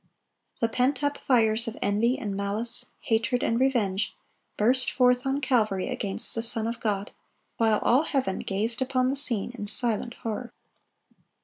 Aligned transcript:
The 0.61 0.67
pent 0.67 1.03
up 1.03 1.19
fires 1.19 1.67
of 1.67 1.77
envy 1.79 2.17
and 2.17 2.35
malice, 2.35 2.87
hatred 3.01 3.43
and 3.43 3.59
revenge, 3.59 4.15
burst 4.57 4.89
forth 4.89 5.27
on 5.27 5.41
Calvary 5.41 5.89
against 5.89 6.33
the 6.33 6.41
Son 6.41 6.65
of 6.65 6.79
God, 6.79 7.11
while 7.57 7.77
all 7.83 8.01
heaven 8.05 8.39
gazed 8.39 8.81
upon 8.81 9.11
the 9.11 9.15
scene 9.15 9.51
in 9.53 9.67
silent 9.67 10.15
horror. 10.23 10.53